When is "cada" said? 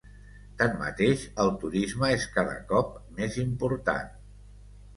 2.39-2.57